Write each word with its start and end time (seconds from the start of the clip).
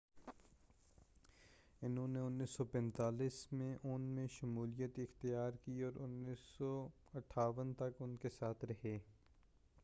انہوں 1.81 2.07
نے 2.07 2.21
1945 2.21 3.37
میں 3.51 3.75
ان 3.83 4.07
میں 4.15 4.25
شمولیت 4.31 4.97
اختیار 4.99 5.61
کی 5.65 5.79
اور 5.81 6.01
1958 6.01 7.73
تک 7.77 8.01
ان 8.01 8.17
کے 8.17 8.29
ساتھ 8.39 8.65
رہے 8.65 8.97